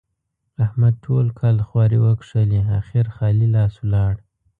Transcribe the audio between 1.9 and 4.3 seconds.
وکښلې؛ اخېر خالي لاس ولاړ.